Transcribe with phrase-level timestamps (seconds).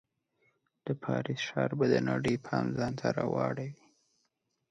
[0.85, 3.81] د پاریس ښار به د نړۍ پام ځان ته راواړوي.